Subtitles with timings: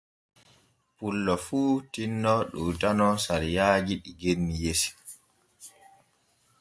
[0.95, 1.59] Pullo fu
[1.91, 4.89] tinno ɗoytano sariyaaji ɗi genni yesi.